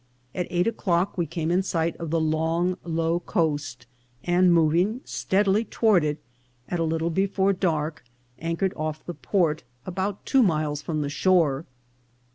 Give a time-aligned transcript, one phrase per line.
[0.33, 3.85] At eight o'clock we came in sight of the long low coast,
[4.23, 6.17] and moving steadily toward it,
[6.67, 8.03] at a little before dark
[8.39, 11.65] anchored off the port, about two miles from the shore.